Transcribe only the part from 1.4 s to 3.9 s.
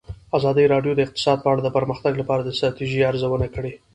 په اړه د پرمختګ لپاره د ستراتیژۍ ارزونه کړې.